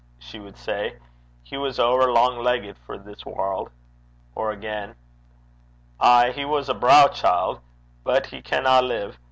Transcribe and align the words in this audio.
she 0.17 0.39
would 0.39 0.57
say, 0.57 0.95
'he 1.43 1.55
was 1.57 1.79
ower 1.79 2.11
lang 2.11 2.39
leggit 2.43 2.75
for 2.75 2.97
this 2.97 3.23
warld.' 3.23 3.69
Or 4.33 4.49
again: 4.49 4.95
'Ay, 5.99 6.31
he 6.31 6.43
was 6.43 6.69
a 6.69 6.73
braw 6.73 7.07
chield. 7.09 7.59
But 8.03 8.25
he 8.25 8.41
canna 8.41 8.81
live. 8.81 9.19